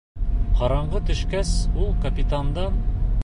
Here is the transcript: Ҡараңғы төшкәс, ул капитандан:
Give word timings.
Ҡараңғы 0.61 1.01
төшкәс, 1.09 1.53
ул 1.83 1.93
капитандан: 2.07 2.81